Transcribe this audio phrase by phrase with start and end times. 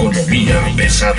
[0.00, 1.14] Economía pesada.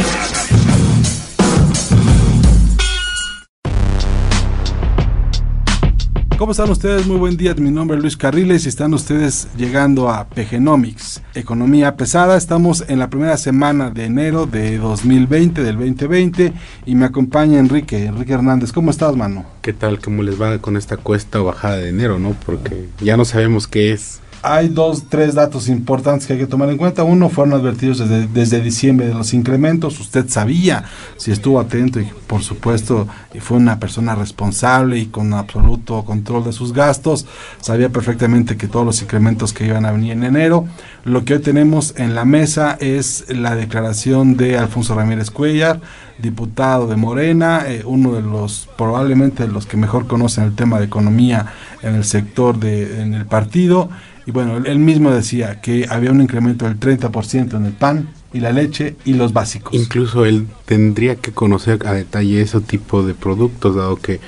[6.35, 7.05] ¿Cómo están ustedes?
[7.05, 7.53] Muy buen día.
[7.53, 12.35] Mi nombre es Luis Carriles y están ustedes llegando a PGenomics, Economía Pesada.
[12.35, 16.51] Estamos en la primera semana de enero de 2020, del 2020,
[16.87, 18.71] y me acompaña Enrique, Enrique Hernández.
[18.71, 19.45] ¿Cómo estás, mano?
[19.61, 19.99] ¿Qué tal?
[19.99, 22.35] ¿Cómo les va con esta cuesta o bajada de enero, no?
[22.43, 24.20] Porque ya no sabemos qué es.
[24.43, 27.03] Hay dos, tres datos importantes que hay que tomar en cuenta.
[27.03, 29.99] Uno, fueron advertidos desde, desde diciembre de los incrementos.
[29.99, 30.83] Usted sabía,
[31.17, 33.07] si estuvo atento y por supuesto
[33.39, 37.25] fue una persona responsable y con absoluto control de sus gastos,
[37.59, 40.65] sabía perfectamente que todos los incrementos que iban a venir en enero.
[41.03, 45.81] Lo que hoy tenemos en la mesa es la declaración de Alfonso Ramírez Cuellar,
[46.21, 50.85] diputado de Morena, eh, uno de los probablemente los que mejor conocen el tema de
[50.85, 51.47] economía
[51.81, 53.89] en el sector de en el partido
[54.25, 58.39] y bueno, él, mismo decía que había un incremento del 30% en el pan y
[58.39, 59.73] la leche y los básicos.
[59.73, 64.19] Incluso él tendría que conocer a detalle ese tipo de productos, dado que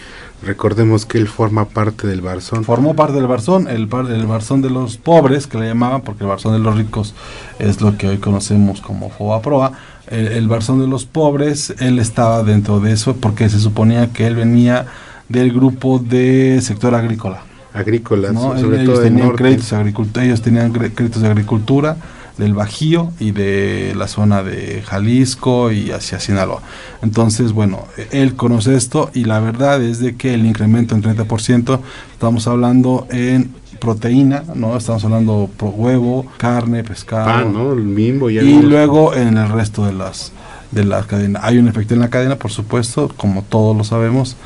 [0.44, 2.64] recordemos que él forma parte del Barzón.
[2.66, 6.24] Formó parte del Barzón, el, par- el Barzón de los pobres, que le llamaban, porque
[6.24, 7.14] el Barzón de los ricos
[7.60, 9.74] es lo que hoy conocemos como Fobaproa.
[10.14, 14.28] El, el Barzón de los pobres, él estaba dentro de eso porque se suponía que
[14.28, 14.86] él venía
[15.30, 17.42] del grupo de sector agrícola.
[17.74, 18.58] Agrícolas, ¿no?
[18.60, 19.44] sobre ellos todo tenían norte.
[19.44, 21.98] créditos agricult- ellos tenían créditos de agricultura
[22.38, 26.62] del Bajío y de la zona de Jalisco y hacia Sinaloa.
[27.02, 31.80] Entonces, bueno, él conoce esto y la verdad es de que el incremento en 30%,
[32.12, 33.52] estamos hablando en
[33.84, 34.78] proteína, ¿no?
[34.78, 37.26] Estamos hablando pro huevo, carne, pescado.
[37.26, 37.74] Pan, ¿no?
[37.74, 40.32] El bimbo y, Y luego en el resto de las
[40.72, 41.42] de la cadena.
[41.44, 44.38] Hay un efecto en la cadena, por supuesto, como todos lo sabemos.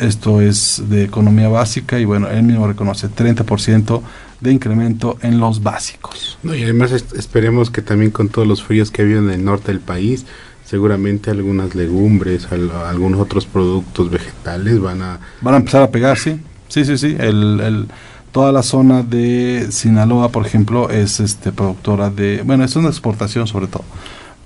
[0.00, 4.02] Esto es de economía básica y bueno, él mismo reconoce 30%
[4.40, 6.36] de incremento en los básicos.
[6.42, 9.30] No, y además es- esperemos que también con todos los fríos que ha habido en
[9.30, 10.26] el norte del país,
[10.64, 15.18] seguramente algunas legumbres, al- algunos otros productos vegetales van a...
[15.40, 16.40] Van a empezar a pegar, sí.
[16.68, 17.16] Sí, sí, sí.
[17.18, 17.86] El, el-
[18.34, 23.46] toda la zona de Sinaloa, por ejemplo, es este productora de, bueno, es una exportación
[23.46, 23.84] sobre todo.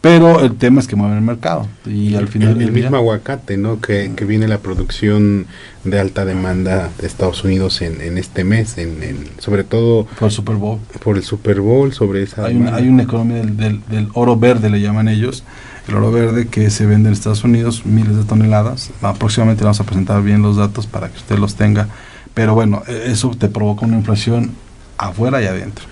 [0.01, 2.83] Pero el tema es que mueve el mercado y al final el, el del día-
[2.85, 3.81] mismo aguacate, ¿no?
[3.81, 5.47] Que, que viene la producción
[5.85, 10.29] de alta demanda de Estados Unidos en, en este mes, en, en- sobre todo por
[10.29, 10.79] el Super Bowl.
[11.03, 14.37] por el Super Bowl, sobre esa Hay una, hay una economía del, del- del oro
[14.37, 15.43] verde, le llaman ellos.
[15.89, 18.91] El oro verde que se vende en Estados Unidos, miles de toneladas.
[19.03, 21.89] Aproximadamente vamos a presentar bien los datos para que usted los tenga.
[22.35, 24.53] Pero bueno, e- eso te provoca una inflación
[24.97, 25.85] afuera y adentro.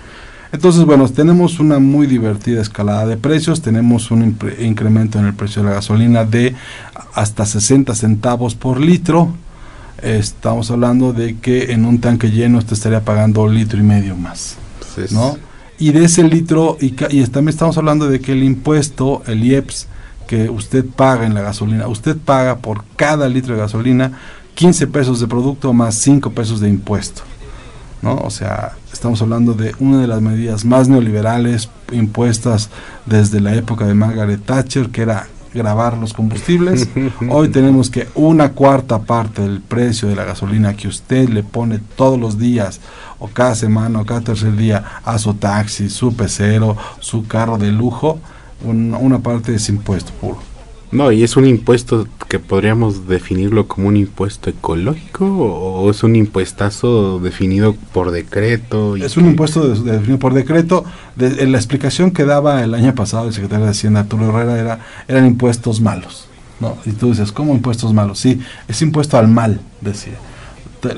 [0.51, 3.61] Entonces, bueno, tenemos una muy divertida escalada de precios.
[3.61, 6.55] Tenemos un incremento en el precio de la gasolina de
[7.13, 9.33] hasta 60 centavos por litro.
[10.01, 14.15] Estamos hablando de que en un tanque lleno usted estaría pagando un litro y medio
[14.15, 14.57] más.
[15.11, 15.37] ¿no?
[15.79, 19.87] Y de ese litro, y, y también estamos hablando de que el impuesto, el IEPS,
[20.27, 24.11] que usted paga en la gasolina, usted paga por cada litro de gasolina
[24.57, 27.21] 15 pesos de producto más 5 pesos de impuesto.
[28.01, 28.15] ¿no?
[28.15, 32.69] O sea, estamos hablando de una de las medidas más neoliberales impuestas
[33.05, 36.89] desde la época de Margaret Thatcher, que era grabar los combustibles.
[37.29, 41.79] Hoy tenemos que una cuarta parte del precio de la gasolina que usted le pone
[41.95, 42.79] todos los días,
[43.19, 47.71] o cada semana, o cada tercer día, a su taxi, su pecero, su carro de
[47.71, 48.19] lujo,
[48.65, 50.39] un- una parte es impuesto puro.
[50.91, 56.15] No, y es un impuesto que podríamos definirlo como un impuesto ecológico o, es un
[56.15, 58.97] impuestazo definido por decreto.
[58.97, 60.83] y Es un que- impuesto de- de- definido por decreto.
[61.15, 64.59] De- en la explicación que daba el año pasado el secretario de Hacienda, Arturo Herrera,
[64.59, 66.25] era, eran impuestos malos.
[66.59, 66.75] ¿no?
[66.87, 68.17] Y tú dices, ¿cómo impuestos malos?
[68.19, 70.13] Sí, es impuesto al mal, decía.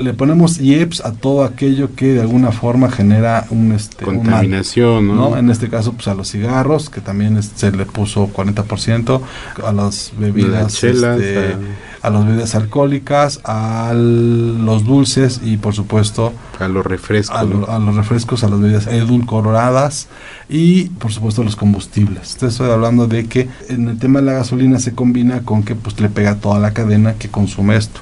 [0.01, 4.03] Le ponemos IEPS a todo aquello que de alguna forma genera un, este.
[4.03, 5.15] Contaminación, ¿no?
[5.31, 5.37] ¿no?
[5.37, 9.21] En este caso, pues a los cigarros, que también es- se le puso 40%,
[9.65, 11.55] a las bebidas, este,
[12.01, 17.37] a las bebidas alcohólicas, a los dulces y por supuesto a los refrescos.
[17.37, 20.07] a, lo- a los refrescos, a las bebidas edulcoradas
[20.49, 22.33] y por supuesto a los combustibles.
[22.33, 25.75] Entonces, estoy hablando de que en el tema de la gasolina se combina con que
[25.75, 28.01] pues le pega toda la cadena que consume esto.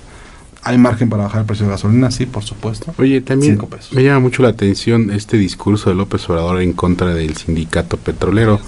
[0.67, 2.11] ¿Hay margen para bajar el precio de gasolina?
[2.11, 2.93] Sí, por supuesto.
[2.97, 3.93] Oye, también Cinco pesos.
[3.93, 8.59] me llama mucho la atención este discurso de López Obrador en contra del sindicato petrolero,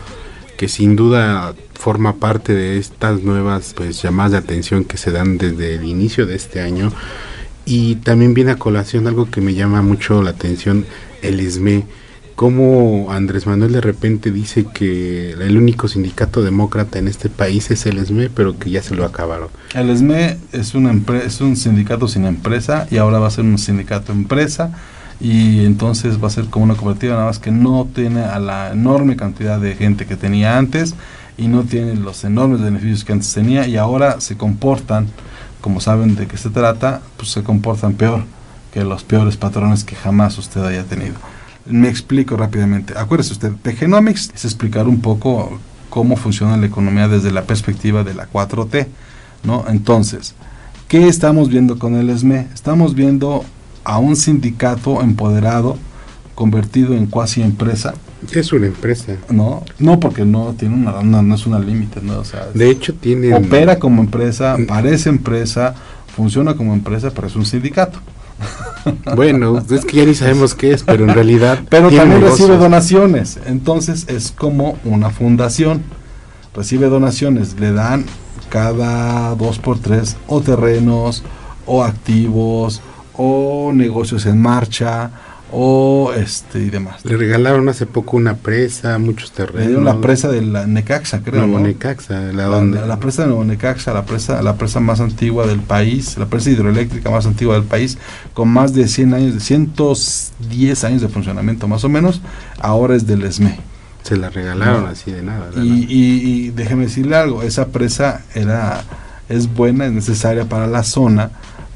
[0.57, 5.38] que sin duda forma parte de estas nuevas pues llamadas de atención que se dan
[5.38, 6.92] desde el inicio de este año
[7.66, 10.86] y también viene a colación algo que me llama mucho la atención,
[11.22, 11.84] el ESME,
[12.39, 17.86] cómo Andrés Manuel de repente dice que el único sindicato demócrata en este país es
[17.86, 19.50] el ESME, pero que ya se lo acabaron.
[19.74, 24.13] El SME es, es un sindicato sin empresa y ahora va a ser un sindicato
[24.13, 24.71] empresa
[25.19, 28.71] y entonces va a ser como una cooperativa nada más que no tiene a la
[28.71, 30.95] enorme cantidad de gente que tenía antes
[31.38, 35.07] y no tiene los enormes beneficios que antes tenía y ahora se comportan,
[35.59, 38.24] como saben de qué se trata, pues se comportan peor
[38.74, 41.15] que los peores patrones que jamás usted haya tenido.
[41.65, 42.94] Me explico rápidamente.
[42.97, 45.59] Acuérdese usted, Tegenomics es explicar un poco
[45.89, 48.88] cómo funciona la economía desde la perspectiva de la 4T,
[49.44, 49.65] ¿no?
[49.67, 50.35] Entonces,
[50.88, 52.47] ¿qué estamos viendo con el SME?
[52.53, 53.44] Estamos viendo
[53.83, 55.77] a un sindicato empoderado
[56.35, 57.94] convertido en cuasi empresa,
[58.33, 59.13] Es una empresa.
[59.29, 59.63] ¿no?
[59.79, 62.19] No porque no tiene una, una- no es una límite, ¿no?
[62.19, 63.33] O sea, De hecho, tiene...
[63.33, 65.73] opera como empresa, parece empresa,
[66.15, 68.00] funciona como empresa, pero es un sindicato.
[69.15, 71.59] Bueno, es que ya ni sabemos qué es, pero en realidad.
[71.69, 75.83] Pero también recibe donaciones, entonces es como una fundación.
[76.53, 78.05] Recibe donaciones, le dan
[78.49, 81.23] cada dos por tres o terrenos,
[81.65, 82.81] o activos,
[83.13, 85.11] o negocios en marcha,
[85.51, 87.04] o este y demás.
[87.06, 89.68] Le regalaron hace poco una presa, muchos Le terrenos.
[89.68, 91.42] dieron la presa de la Necaxa, creo.
[91.46, 91.68] Nuevo ¿no?
[91.68, 92.80] Necaxa, la La, donde.
[92.81, 96.25] la- la presa de Nuevo Necaxa, la presa, la presa más antigua del país, la
[96.28, 97.98] presa hidroeléctrica más antigua del país,
[98.34, 102.22] con más de 100 años, de 110 años de funcionamiento más o menos,
[102.60, 103.60] ahora es del ESME.
[104.04, 104.88] se la regalaron No.
[104.90, 105.50] así de nada.
[105.62, 108.81] Y, y- y déjeme decirle algo, esa presa era
[109.28, 111.30] es buena, es necesaria para la zona,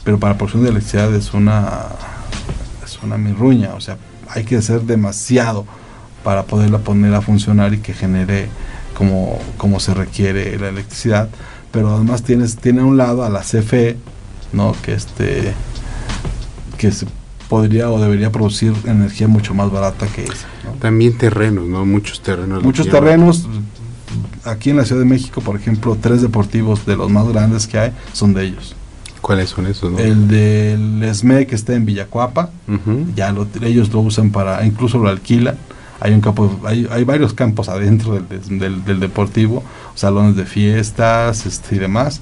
[0.04, 1.84] pero para la producción de electricidad es una
[3.04, 3.98] una mirruña, o sea,
[4.30, 5.66] hay que hacer demasiado
[6.24, 8.48] para poderla poner a funcionar y que genere
[8.96, 11.30] como, como se requiere la electricidad,
[11.72, 13.98] pero además tienes tiene a un lado a la CFE,
[14.54, 14.76] ¿no?
[14.82, 15.54] que este
[16.78, 17.08] que se
[17.50, 20.72] podría o debería producir energía mucho más barata que esa, ¿no?
[20.80, 21.86] También terrenos, ¿no?
[21.86, 22.64] Muchos terrenos.
[22.64, 23.48] Muchos terrenos,
[24.44, 27.78] aquí en la Ciudad de México, por ejemplo, tres deportivos de los más grandes que
[27.78, 28.76] hay son de ellos.
[29.24, 29.92] ¿Cuáles son esos?
[29.92, 29.98] no?
[30.00, 32.50] El del ESME que está en Villacuapa,
[33.16, 35.56] ya lo, ellos lo usan para, incluso lo alquilan.
[36.02, 39.64] Hay un campo, hay, hay varios campos adentro del, del, del deportivo,
[39.96, 42.20] salones de fiestas este, y demás.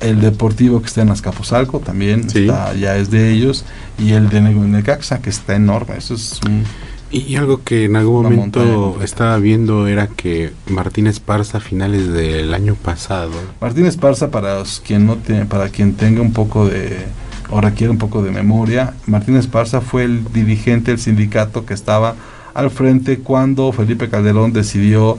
[0.00, 2.40] El deportivo que está en Azcapotzalco también Sí.
[2.46, 3.64] está, ya es de ellos.
[3.98, 5.96] Y el de Ne- Necaxa, que está enorme.
[5.98, 6.64] Eso es un,
[7.10, 12.52] y algo que en algún momento estaba viendo era que Martín Esparza a finales del
[12.52, 17.06] año pasado Martín Esparza, para quien no tiene, para quien tenga un poco de
[17.50, 22.14] o requiere un poco de memoria, Martín Esparza fue el dirigente del sindicato que estaba
[22.52, 25.16] al frente cuando Felipe Calderón decidió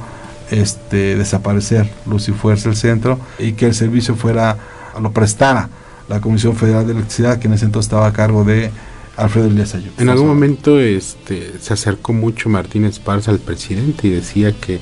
[0.51, 4.57] este desaparecer Luz y Fuerza el centro y que el servicio fuera
[5.01, 5.69] lo prestara
[6.07, 8.71] la Comisión Federal de Electricidad que en ese entonces estaba a cargo de
[9.19, 9.91] Alfredo Elías Ayub.
[9.97, 14.79] En algún momento este, se acercó mucho Martín Esparza al presidente y decía que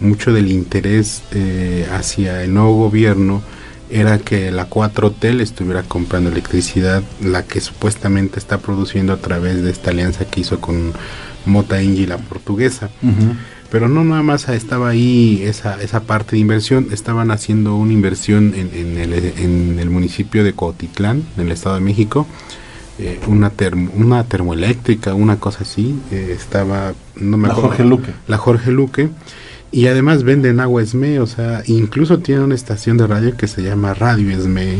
[0.00, 3.42] mucho del interés eh, hacia el nuevo gobierno
[3.90, 9.62] era que la 4T le estuviera comprando electricidad, la que supuestamente está produciendo a través
[9.62, 10.92] de esta alianza que hizo con
[11.46, 12.90] Mota Ingi, la portuguesa.
[13.70, 18.54] Pero no nada más estaba ahí esa, esa parte de inversión, estaban haciendo una inversión
[18.54, 22.26] en, en el, en el municipio de Cotitlán, en el Estado de México,
[22.98, 27.54] eh, una, termo- una termoeléctrica, una cosa así, eh, estaba, no me La.
[27.54, 28.12] Jorge Luque.
[28.26, 29.10] La Jorge Luque,
[29.70, 33.62] y además venden agua ESME, o sea, incluso tiene una estación de radio que se
[33.62, 34.78] llama Radio ESME.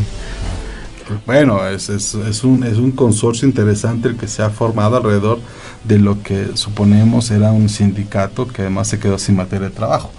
[1.25, 5.39] Bueno, es, es, es, un, es un consorcio interesante el que se ha formado alrededor
[5.83, 10.11] de lo que suponemos era un sindicato que además se quedó sin materia de trabajo.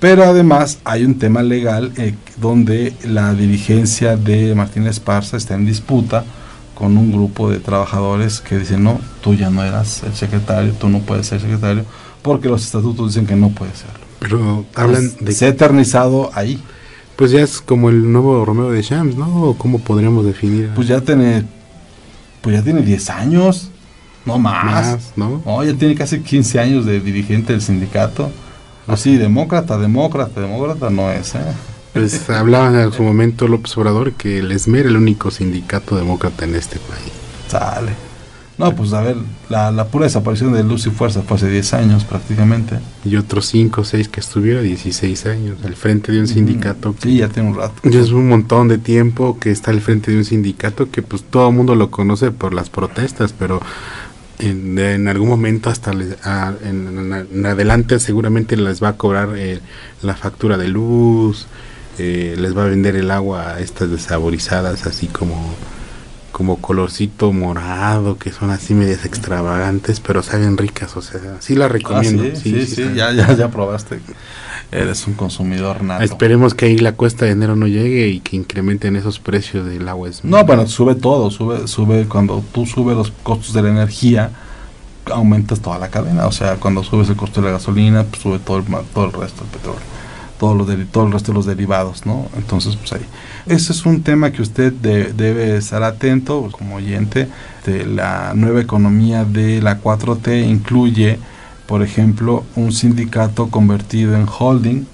[0.00, 5.64] Pero además hay un tema legal eh, donde la dirigencia de Martín Esparza está en
[5.64, 6.24] disputa
[6.76, 10.90] con un grupo de trabajadores que dicen, no, tú ya no eras el secretario, tú
[10.90, 11.84] no puedes ser secretario,
[12.20, 14.04] porque los estatutos dicen que no puede serlo.
[14.20, 16.62] Pero hablan Pues, de Se ha eternizado ahí.
[17.16, 19.42] Pues ya es como el nuevo Romeo de Shams, ¿no?
[19.42, 20.70] ¿O ¿Cómo podríamos definir?
[20.74, 21.44] Pues ya tiene,
[22.42, 23.70] pues ya tiene 10 años,
[24.26, 24.64] no más.
[24.66, 25.42] más, ¿no?
[25.46, 28.30] No, ya tiene casi 15 años de dirigente del sindicato.
[28.86, 31.38] Así, demócrata, demócrata, demócrata no es, ¿eh?
[31.96, 36.44] Pues hablaban en su momento López Obrador que el ESME era el único sindicato demócrata
[36.44, 37.12] en este país.
[37.48, 37.92] Sale.
[38.58, 39.16] No, pues a ver,
[39.50, 42.78] la, la pura desaparición de Luz y Fuerza fue hace 10 años prácticamente.
[43.04, 46.94] Y otros 5 o 6 que estuvieron 16 años al frente de un sindicato.
[46.94, 47.74] que- Sí, ya tiene un rato.
[47.84, 51.22] Ya es un montón de tiempo que está al frente de un sindicato que pues
[51.22, 53.60] todo el mundo lo conoce por las protestas, pero
[54.38, 58.96] en, en algún momento hasta le- a- en, en- en adelante seguramente les va a
[58.96, 59.60] cobrar eh,
[60.02, 61.46] la factura de luz,
[61.98, 65.54] eh, les va a vender el agua a estas desaborizadas así como
[66.32, 71.70] como colorcito morado que son así medias extravagantes pero saben ricas o sea sí las
[71.72, 72.94] recomiendo Ah, sí, sí, sí, saben.
[72.94, 74.00] ya, ya, ya probaste.
[74.72, 76.02] Eres un consumidor nato.
[76.02, 79.88] Esperemos que ahí la cuesta de enero no llegue y que incrementen esos precios del
[79.88, 80.08] agua.
[80.08, 84.30] Es No, bueno, sube todo, sube, sube, cuando tú subes los costos de la energía,
[85.06, 88.40] aumentas toda la cadena, o sea, cuando subes el costo de la gasolina, pues sube
[88.40, 89.80] todo el, todo el resto del petróleo,
[90.38, 92.26] todo, lo deri- todo el resto de los derivados, ¿no?
[92.36, 93.06] Entonces, pues ahí.
[93.46, 97.28] Ese es un tema que usted de- debe estar atento pues, como oyente.
[97.64, 101.18] De la nueva economía de la 4T incluye,
[101.66, 104.86] por ejemplo, un sindicato convertido en holding, ¿no?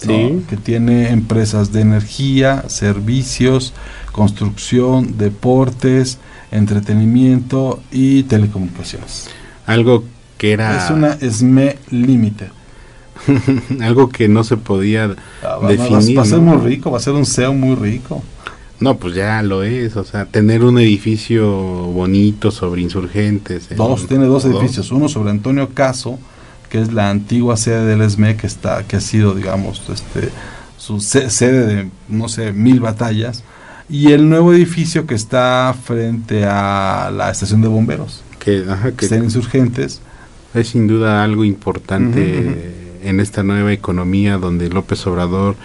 [0.00, 0.44] Sí.
[0.48, 3.74] que tiene empresas de energía, servicios,
[4.12, 6.18] construcción, deportes,
[6.84, 9.28] entretenimiento y telecomunicaciones.
[9.66, 10.04] algo
[10.38, 12.48] que era Es una SME Limited.
[13.80, 16.18] algo que no se podía Ah, va, definir.
[16.18, 16.56] va a ser ¿no?
[16.56, 18.22] muy rico, va a ser un CEO muy rico.
[18.80, 23.70] No, pues ya lo es, o sea, tener un edificio bonito sobre insurgentes.
[23.70, 26.18] en- Dos, tiene dos edificios, uno sobre Antonio Caso,
[26.70, 30.30] que es la antigua sede del SME que está, que ha sido, digamos, este,
[30.78, 33.44] su se- sede de, no sé, mil batallas,
[33.90, 38.96] y el nuevo edificio que está frente a la estación de bomberos, que, ajá, que
[38.96, 40.00] que está en Insurgentes,
[40.54, 42.79] es sin duda algo importante.
[43.02, 45.56] En esta nueva economía donde López Obrador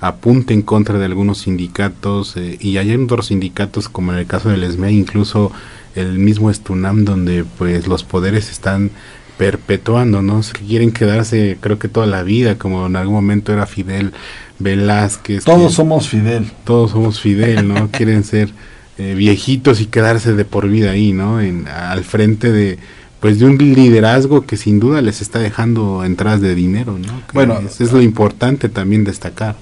[0.00, 4.48] apunta en contra de algunos sindicatos eh, y hay otros sindicatos como en el caso
[4.48, 5.52] del ESME, incluso
[5.94, 8.90] el mismo Estunam donde pues los poderes están
[9.38, 10.40] perpetuando, ¿no?
[10.66, 14.12] Quieren quedarse creo que toda la vida, como en algún momento era Fidel
[14.58, 15.44] Velázquez.
[15.44, 16.50] todos que- somos Fidel.
[16.64, 17.88] todos somos Fidel, ¿no?
[17.92, 18.50] Quieren ser
[18.98, 21.40] eh, viejitos y quedarse de por vida ahí, ¿no?
[21.40, 22.78] En, al frente de
[23.22, 27.24] pues de un liderazgo que sin duda les está dejando entradas de dinero, ¿no?
[27.28, 29.54] Que Bueno, es, es lo importante también destacar.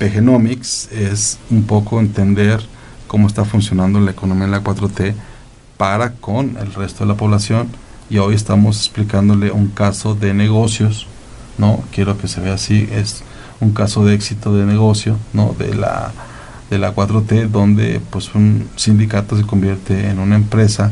[0.00, 2.60] Pegenomics es un poco entender
[3.06, 5.14] cómo está funcionando la economía en la 4T
[5.76, 7.68] para con el resto de la población
[8.10, 11.06] y hoy estamos explicándole un caso de negocios,
[11.58, 11.84] ¿no?
[11.92, 13.22] Quiero que se vea así, es
[13.60, 15.54] un caso de éxito de negocio, ¿no?
[15.56, 16.12] De la
[16.72, 20.90] de la 4T donde pues un sindicato se convierte en una empresa,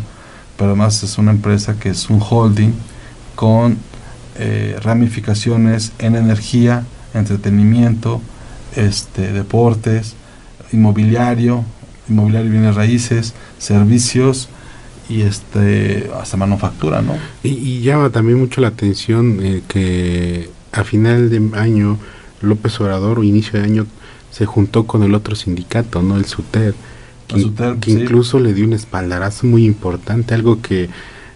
[0.59, 2.73] pero además es una empresa que es un holding
[3.35, 3.79] con
[4.37, 6.85] eh, ramificaciones en energía,
[7.15, 8.21] entretenimiento,
[8.77, 10.17] este, deportes,
[10.71, 11.65] inmobiliario,
[12.11, 14.51] inmobiliario bienes raíces, servicios
[15.09, 17.15] y este hasta manufactura, ¿no?
[17.43, 21.97] Y, y llama también mucho la atención eh, que a final de año
[22.43, 23.87] López Obrador o inicio de año
[24.31, 26.17] se juntó con el otro sindicato, ¿no?
[26.17, 26.75] El SUTER,
[27.27, 28.01] que, El SUTER, que sí.
[28.01, 30.89] incluso le dio un espaldarazo muy importante, algo que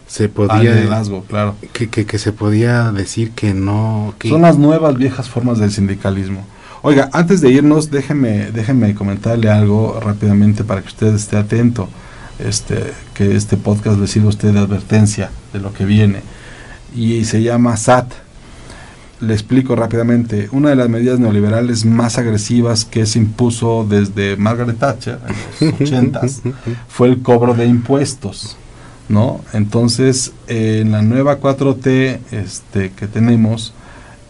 [0.06, 1.56] se Al podía liderazgo, claro.
[1.72, 5.72] que, que, que se podía decir que no que Son las nuevas viejas formas del
[5.72, 6.46] sindicalismo.
[6.82, 11.88] Oiga, antes de irnos, déjeme, déjeme comentarle algo rápidamente para que usted esté atento.
[12.38, 16.20] Este, que este podcast le sirva a usted de advertencia de lo que viene.
[16.94, 18.12] Y se llama SAT.
[19.20, 20.48] Le explico rápidamente.
[20.52, 25.18] Una de las medidas neoliberales más agresivas que se impuso desde Margaret Thatcher
[25.60, 26.42] en los 80s
[26.88, 28.56] fue el cobro de impuestos.
[29.08, 29.44] ¿no?
[29.52, 33.74] Entonces, eh, en la nueva 4T este, que tenemos,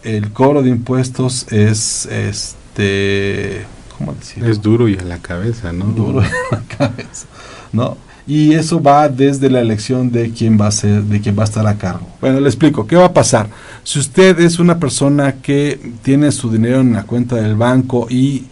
[0.03, 3.65] el cobro de impuestos es, este,
[3.97, 4.49] ¿cómo decirlo?
[4.49, 5.85] es duro y a la cabeza, ¿no?
[5.85, 7.27] duro en la cabeza,
[7.71, 7.97] ¿no?
[8.27, 11.45] Y eso va desde la elección de quién va a ser, de quién va a
[11.45, 12.07] estar a cargo.
[12.19, 13.47] Bueno, le explico, ¿qué va a pasar?
[13.83, 18.45] Si usted es una persona que tiene su dinero en la cuenta del banco y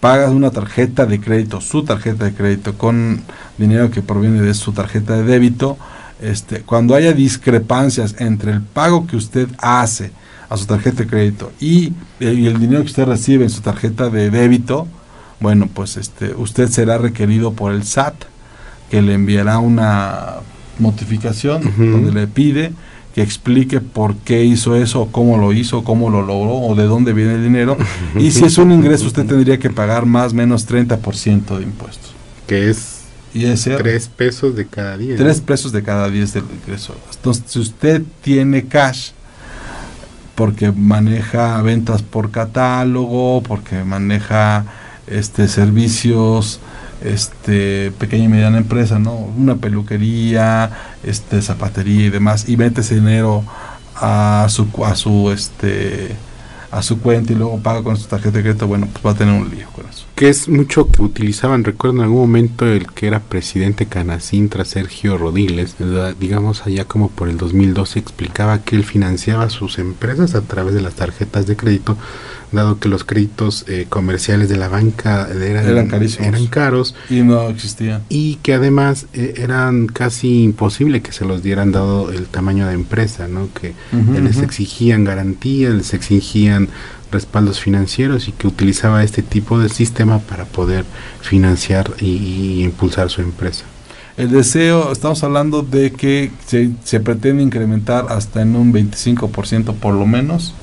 [0.00, 3.20] paga una tarjeta de crédito, su tarjeta de crédito, con
[3.58, 5.76] dinero que proviene de su tarjeta de débito,
[6.22, 10.12] este, cuando haya discrepancias entre el pago que usted hace
[10.48, 14.08] a su tarjeta de crédito y, y el dinero que usted recibe en su tarjeta
[14.10, 14.88] de débito,
[15.38, 18.14] bueno, pues este, usted será requerido por el SAT,
[18.90, 20.36] que le enviará una
[20.78, 22.72] notificación donde le pide
[23.14, 27.12] que explique por qué hizo eso, cómo lo hizo, cómo lo logró, o de dónde
[27.12, 27.76] viene el dinero.
[28.16, 32.12] y si es un ingreso, usted tendría que pagar más o menos 30% de impuestos.
[32.46, 33.00] que es
[33.34, 35.12] Y ese tres pesos de cada día.
[35.12, 35.16] ¿no?
[35.16, 36.94] tres pesos de cada 10 del ingreso.
[37.14, 39.10] Entonces, si usted tiene cash,
[40.36, 44.64] porque maneja ventas por catálogo, porque maneja
[45.06, 46.60] este servicios
[47.02, 49.14] este pequeña y mediana empresa, ¿no?
[49.14, 50.70] Una peluquería,
[51.02, 53.44] este zapatería y demás y mete ese dinero
[53.96, 56.16] a su a su este
[56.70, 59.14] a su cuenta y luego paga con su tarjeta de crédito, bueno, pues va a
[59.14, 60.06] tener un lío con eso.
[60.14, 65.18] Que es mucho que utilizaban, recuerdo en algún momento el que era presidente Canacintra, Sergio
[65.18, 65.76] Rodiles,
[66.20, 70.80] digamos allá como por el 2012, explicaba que él financiaba sus empresas a través de
[70.80, 71.96] las tarjetas de crédito
[72.52, 78.02] dado que los créditos eh, comerciales de la banca eran, eran, caros y no existían.
[78.08, 82.74] Y que además eh, eran casi imposible que se los dieran dado el tamaño de
[82.74, 83.48] empresa, ¿no?
[83.54, 83.74] que
[84.20, 86.68] les exigían garantías, les exigían
[87.12, 90.84] respaldos financieros y que utilizaba este tipo de sistema para poder
[91.20, 93.64] financiar y, impulsar su empresa.
[94.16, 99.94] El deseo, estamos hablando de que se, se pretende incrementar hasta en un 25% por
[99.94, 100.54] lo menos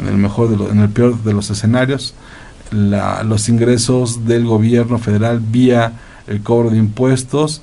[0.00, 2.14] en el mejor de en el peor de los escenarios,
[2.72, 5.92] los ingresos del gobierno federal vía
[6.26, 7.62] el cobro de impuestos.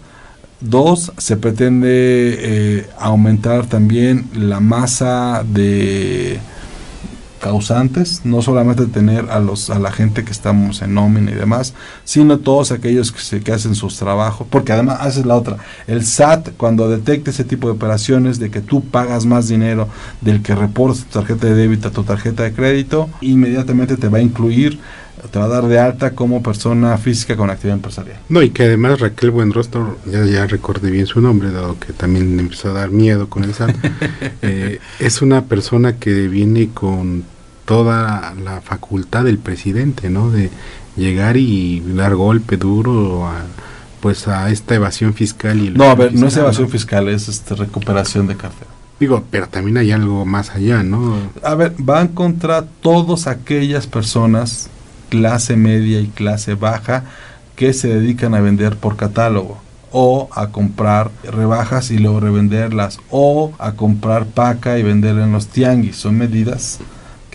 [0.60, 6.40] Dos, se pretende eh, aumentar también la masa de
[7.48, 11.74] causantes, no solamente tener a los a la gente que estamos en nómina y demás,
[12.04, 16.06] sino todos aquellos que, se, que hacen sus trabajos, porque además haces la otra, el
[16.06, 19.88] SAT cuando detecte ese tipo de operaciones de que tú pagas más dinero
[20.20, 24.18] del que reporta tu tarjeta de débito a tu tarjeta de crédito, inmediatamente te va
[24.18, 24.78] a incluir
[25.32, 28.20] te va a dar de alta como persona física con actividad empresarial.
[28.30, 32.40] No, y que además Raquel Buenrostro, ya, ya recordé bien su nombre, dado que también
[32.40, 33.76] empezó a dar miedo con el SAT,
[34.42, 37.24] eh, es una persona que viene con
[37.68, 40.32] toda la facultad del presidente, ¿no?
[40.32, 40.50] De
[40.96, 43.42] llegar y dar golpe duro a,
[44.00, 47.56] pues a esta evasión fiscal y no a ver no es evasión fiscal es este
[47.56, 48.72] recuperación de cartera.
[49.00, 54.70] Digo pero también hay algo más allá no a ver van contra todas aquellas personas
[55.10, 57.04] clase media y clase baja
[57.56, 59.60] que se dedican a vender por catálogo
[59.92, 65.48] o a comprar rebajas y luego revenderlas o a comprar paca y venderla en los
[65.48, 65.96] tianguis.
[65.96, 66.80] Son medidas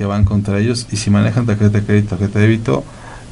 [0.02, 2.82] que van contra ellos y si manejan tarjeta de crédito, tarjeta de débito,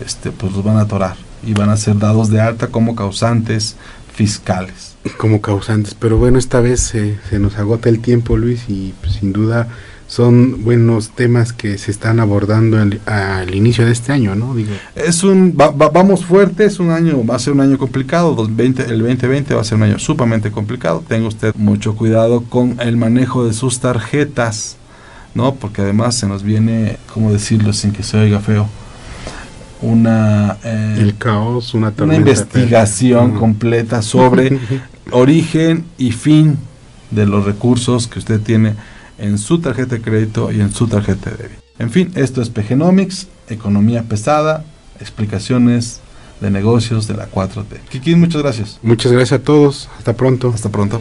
[0.07, 3.75] este, pues los van a atorar y van a ser dados de alta como causantes
[4.15, 4.95] fiscales.
[5.17, 9.33] Como causantes, pero bueno, esta vez se nos agota el tiempo, Luis, y pues, sin
[9.33, 9.67] duda
[10.07, 14.55] son buenos temas que se están abordando al, inicio de este año, ¿no?
[14.55, 14.71] Digo.
[14.95, 19.55] Es un, vamos fuerte, es un año, va a ser un año complicado, el 2020
[19.55, 23.55] va a ser un año sumamente complicado, tenga usted mucho cuidado con el manejo de
[23.55, 24.77] sus tarjetas,
[25.35, 25.55] ¿no?
[25.55, 28.69] Porque además se nos viene, ¿cómo decirlo sin que se oiga feo?
[29.83, 30.59] Una...
[30.65, 34.59] Eh, El caos, una, una investigación completa sobre
[35.11, 36.59] origen y fin
[37.11, 38.75] de los recursos que usted tiene
[39.19, 41.61] en su tarjeta de crédito y en su tarjeta de débito.
[41.79, 44.65] En fin, esto es PGnomics, economía pesada,
[45.01, 46.01] explicaciones
[46.41, 47.81] de negocios de la 4T.
[47.91, 48.79] Kikín, muchas gracias.
[48.83, 49.89] Muchas gracias a todos.
[49.99, 50.53] Hasta pronto.
[50.55, 51.01] Hasta pronto.